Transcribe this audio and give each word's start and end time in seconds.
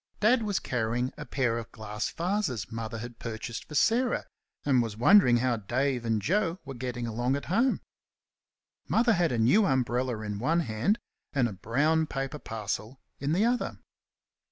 Dad 0.19 0.41
was 0.41 0.57
carrying 0.57 1.13
a 1.15 1.27
pair 1.27 1.59
of 1.59 1.71
glass 1.71 2.09
vases 2.09 2.71
Mother 2.71 2.97
had 2.97 3.19
purchased 3.19 3.65
for 3.67 3.75
Sarah, 3.75 4.25
and 4.65 4.81
was 4.81 4.97
wondering 4.97 5.37
how 5.37 5.57
Dave 5.57 6.05
and 6.05 6.19
Joe 6.19 6.57
were 6.65 6.73
getting 6.73 7.05
along 7.05 7.35
at 7.35 7.45
home. 7.53 7.81
Mother 8.87 9.13
had 9.13 9.31
a 9.31 9.37
new 9.37 9.67
umbrella 9.67 10.21
in 10.21 10.39
one 10.39 10.61
hand 10.61 10.97
and 11.33 11.47
a 11.47 11.53
brown 11.53 12.07
paper 12.07 12.39
parcel 12.39 12.99
in 13.19 13.31
the 13.31 13.45
other. 13.45 13.77